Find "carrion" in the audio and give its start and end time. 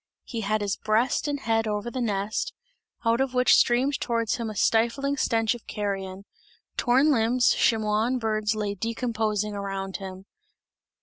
5.67-6.25